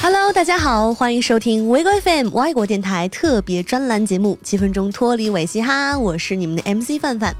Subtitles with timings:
[0.00, 7.34] Hello，大家好，欢迎收听维国 FM 外国电台特别专栏节目《七分钟脱离伪嘻哈》，我是你们的 MC 范范。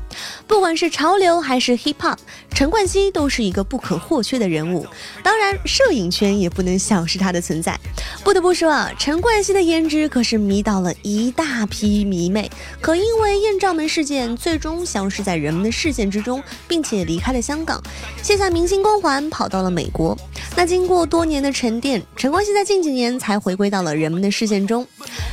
[0.48, 2.16] 不管是潮流还是 Hip Hop，
[2.50, 4.86] 陈冠希都是一个不可或缺的人物。
[5.22, 7.78] 当然，摄影圈也不能小视他的存在。
[8.24, 12.50] 不得不说啊，陈冠希的颜值可是迷倒了一大批迷妹。
[12.80, 17.80] 可因为艳照门事件，最终消失在人们的视线之中，并且离开了香港，
[18.22, 20.16] 卸下明星光环，跑到了美国。
[20.56, 24.86] 那经过多年的沉淀，陈冠希在近近几年才回归到了人们的视线中。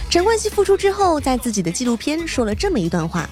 [0.10, 3.30] 陈冠希复出之后，在自己的纪录片说了这么一段话：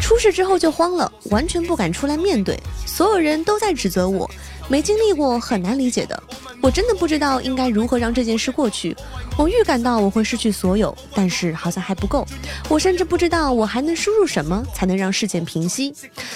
[0.00, 4.28] 出事之后就慌了，完全不敢出来面对，所有人都在指责我，
[4.68, 6.22] 没经历过很难理解的。
[6.60, 8.96] 我真的不知道应该如何让这件事过去。
[9.36, 12.26] 我预感到我会失去所有，但是好像还不够。
[12.68, 15.94] 我甚至不知道我还能输入什么才能让事件平息。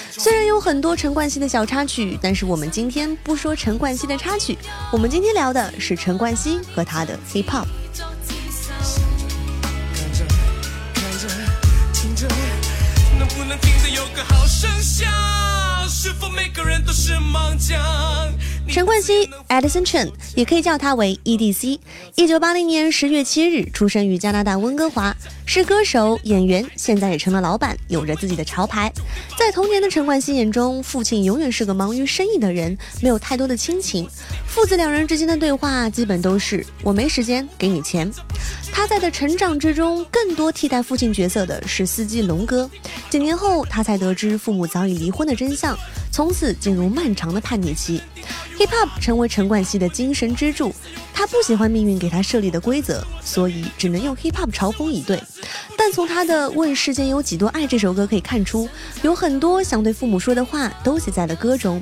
[0.09, 4.57] 虽然有很多陈冠希的小插曲，但是我们今天不说陈冠希的插曲，
[4.93, 7.65] 我们今天聊的是陈冠希和他的 hip hop。
[13.53, 15.07] 能听得有个好声响？
[15.87, 17.79] 是否每个人都是盲将？
[18.73, 21.77] 陈冠希 （Edison Chen） 也可以叫他为 EDC。
[22.15, 28.91] 一九八零年十月七日出生于加拿大温哥华，是歌手、演员，现在也成了老板，有着自己的潮牌。
[29.37, 34.09] 在童年的陈冠希眼中，父亲永远是个忙于生意的人，没有太多的亲情。
[34.47, 38.11] 父子两人之间的对话基本都是“我没时间给你钱”。
[38.73, 42.67] 他在的成长之中，更多替代父亲角色的是司机龙哥。
[43.11, 45.77] 几年后，他才得知父母早已离婚的真相。
[46.11, 47.99] 从此进入漫长的叛逆期
[48.57, 50.73] ，hip hop 成为陈冠希的精神支柱。
[51.13, 55.21] 他不喜欢命运给他设立的规则，所以只能用 hip hop 嘲讽以对。
[55.77, 58.67] 但从他的《问世间有几多爱》这首歌可以看出，
[59.01, 61.81] 有很多想对父母说的话都写在了歌中。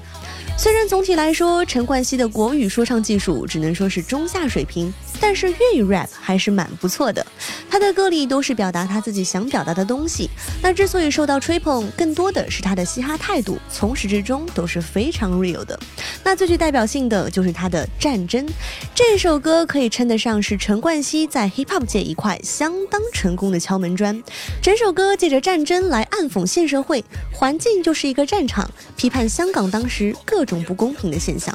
[0.57, 7.25] 虽然总体来说，陈冠希的国语说唱技术只能说是中下水平，但是粤语 rap 还是蛮不错的。
[7.69, 10.29] 他的歌里都是表达他自己想表达的东西。
[10.61, 15.79] 那之所以受到吹捧，更多的是他的嘻哈态度，从始至终都是非常 real 的。
[16.23, 18.45] 那最具代表性的就是他的《战争》
[18.93, 24.21] 这首歌，可以称得上是陈冠希在 hip hop 界一块相当成功的敲门砖。
[24.61, 30.63] 整首歌借着战争来暗讽现社会，环境就是一个战场，批判香港当时各种。
[30.63, 31.53] 不公平的现象。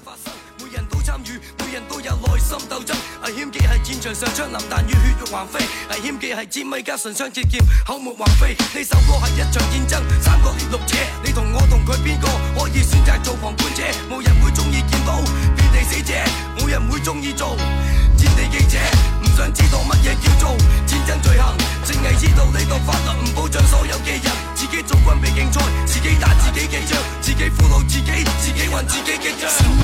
[0.59, 2.95] 每人都参与，每人都有内心斗争。
[3.25, 5.61] 危险既系战场上枪林弹雨，血肉横飞。
[5.91, 8.53] 危险既系尖米加唇枪舌剑，口沫横飞。
[8.53, 10.95] 呢首歌系一场战争，三个列六者，
[11.25, 13.83] 你同我同佢边个可以选择做旁观者？
[14.13, 15.17] 冇人会中意见到
[15.57, 16.13] 遍地死者，
[16.59, 18.77] 冇人会中意做战地记者。
[19.25, 20.57] 唔想知道乜嘢叫做
[20.87, 24.29] 战争罪行，净系知道呢个法律唔保障所有嘅人。
[24.55, 29.76] 自己做军备竞赛，自己打自己嘅仗，自己俘虏自己，自己还自己嘅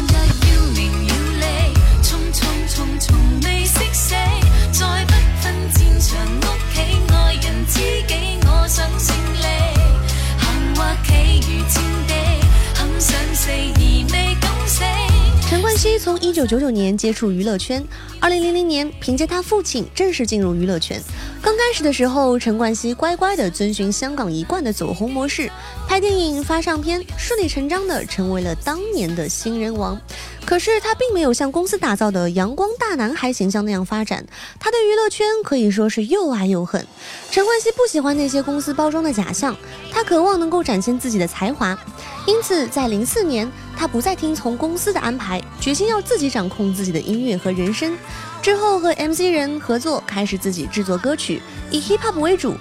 [16.03, 17.81] 从一九九九年接触娱乐圈，
[18.19, 21.01] 二零零零年凭借他父亲正式进入娱乐圈。
[21.41, 25.49] 刚开始的时候，陈冠希乖乖地遵循香港一贯的走红模式，
[25.87, 29.97] 拍电影、发唱片，顺理成章地成为了当年的新人王。
[30.45, 34.27] 可是他并没有像公司打造的阳光大男孩形象那样发展，
[34.59, 36.85] 他对娱乐圈可以说是又爱又恨。
[37.31, 39.57] 陈冠希不喜欢那些公司包装的假象，
[39.93, 41.79] 他渴望能够展现自己的才华，
[42.27, 43.49] 因此在零四年，
[43.83, 47.99] 他不再听从公司的安排，决心要自己掌控自己的音乐和人生。
[48.41, 52.55] 之后和 MC 人合作，开始自己制作歌曲，以 hip hop 为主。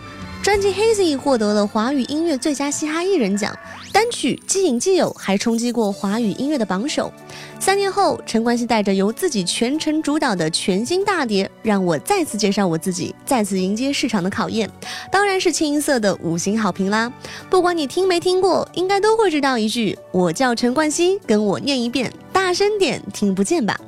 [0.44, 3.56] 专辑《Hazy》获得了华语音乐最佳嘻哈艺人奖，
[3.94, 7.14] 单曲《既影既有》还冲击过华语音乐的榜首。
[7.60, 14.68] 三年后，陈冠希带着由自己全程主导的全新大碟《让我再次介绍我自己》，再次迎接市场的考验，
[15.12, 17.14] 当然是清一色的五星好评啦！
[17.48, 23.80] 不管你听没听过，应该都会知道一句：“我叫陈冠希，跟我念一遍，大声点，听不见吧？”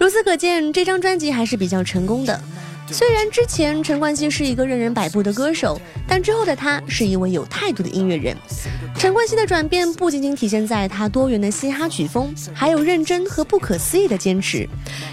[0.00, 2.40] 如此可见，这张专辑还是比较成功的。
[2.88, 8.36] 虽然之前陈冠希是一个任人摆布的歌手，但之后的他是一位有态度的音乐人。
[8.98, 14.68] 陈冠希的转变不仅仅体现在他多元的嘻哈曲风，还有认真和不可思议的坚持。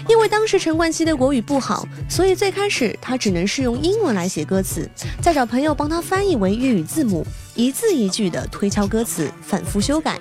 [0.08, 4.88] 因为当时陈冠希的国语不好，所以最开始他只能是用英文来写歌词，
[5.22, 10.18] 再找朋友帮他翻译为粤语字母，一字一句的推敲歌词，反复修改。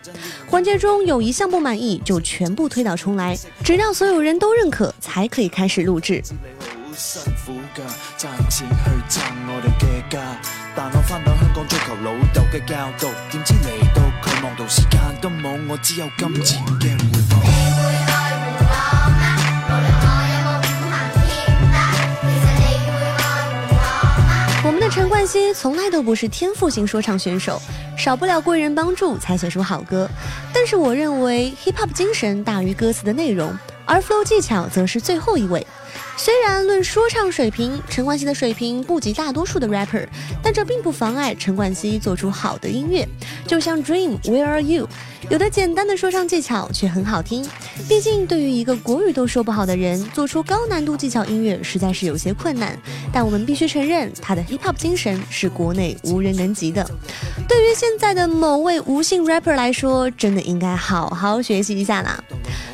[0.48, 6.24] 环节中有一项不满意，就全部推倒重来，直到所有人都认可，才可以开始录制。
[7.00, 7.81] 辛苦噶，
[8.18, 10.19] 赚钱去挣我哋嘅家。
[10.75, 17.40] 但我翻到香港追求老豆嘅教导，点知嚟到佢望到时间都冇，我只有金钱嘅回报。
[24.66, 27.62] 我们的陈冠希从来都不是天赋型说唱选手，
[27.98, 30.10] 少不了贵人帮助才写出好歌。
[30.54, 35.66] 但是我认为 hip hop 精神大于歌词的内容，而 flow 技巧则是最后一位。
[36.21, 40.06] 虽然论说唱水平，陈冠希的水平不及大多数的 rapper，
[40.44, 43.07] 但这并不妨碍陈冠希做出好的音乐。
[43.48, 44.86] 就像 Dream Where Are You，
[45.30, 47.48] 有的简单的说唱技巧却很好听。
[47.88, 52.77] 毕竟对于一个国语都说不好的人，做出高难度技巧音乐实在是有些困难。
[53.13, 56.86] 但我们必须承认，他的 hip hop 精神是国内无人能及的。
[57.48, 62.21] 对于现在的某位无姓 rapper 来说，真的应该好好学习一下啦。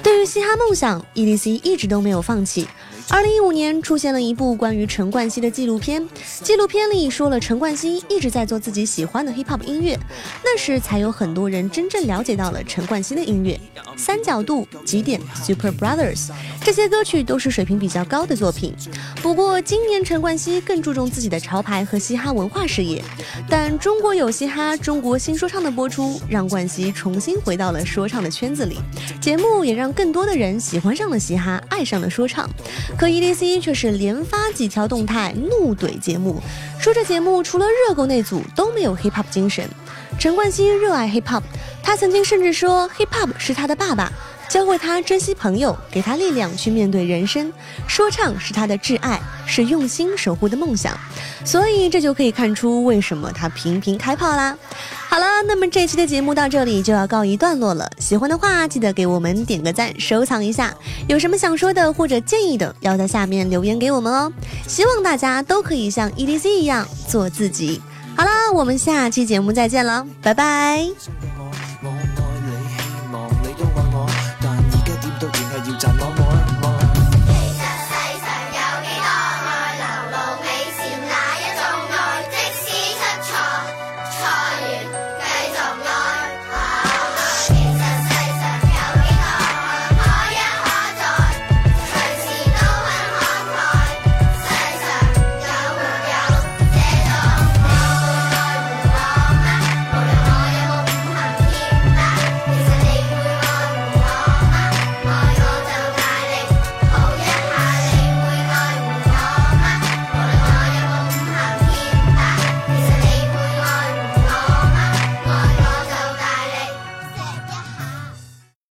[0.01, 2.67] 对于嘻哈梦想，EDC 一直都没有放弃。
[3.09, 6.05] 二零一五年出现了一部关于陈冠希的纪录片，
[6.41, 9.97] 纪录片里说了陈冠希一直在做自己喜欢的 hip hop 音乐，
[10.43, 13.59] 那时才有很多人真正了解到了陈冠希的音乐。
[13.95, 16.29] 三角度、极点、Super Brothers
[16.61, 18.75] 这些歌曲都是水平比较高的作品。
[19.21, 23.01] 不过今年陈冠希更注重自己的潮牌和嘻哈文化事业，
[23.47, 28.77] 但中国有嘻哈、中国新说唱的播出，让冠希重新回到了说唱的圈子里。
[29.21, 32.49] 节目也让更多的人喜欢上了嘻哈，爱上了说唱。
[32.97, 36.41] 可 EDC 却是连发几条动态怒怼节目，
[36.79, 39.67] 说这节目除了热狗那组都没有 hip hop 精神。
[40.17, 41.43] 陈冠希热爱 hip hop，
[41.83, 44.11] 他曾经甚至说 hip hop 是他的爸爸，
[44.49, 47.51] 教会他珍惜朋友，给他力量去面对人生。
[47.87, 50.97] 说唱是他的挚爱，是用心守护的梦想。
[51.43, 54.57] 所以这就可以看出为什么他频频开炮啦。
[55.09, 57.89] 好了，那么这期的节目到这里就要告一段落了。
[57.99, 60.73] 喜欢的话，记得给我们点个赞，收藏一下。
[61.07, 64.31] 有什么想说的或者建议的，要在下面留言给我们哦。
[64.67, 67.81] 希望大家都可以像 EDC 一样做自己。
[68.17, 71.44] 好了，我们下期节目再见了，拜拜。
[75.79, 76.24] Chẳng.